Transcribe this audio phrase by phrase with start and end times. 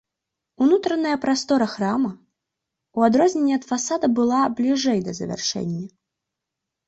[0.67, 2.09] Унутраная прастора храма,
[3.01, 5.85] у адрозненне ад фасада была бліжэй да завяршэння.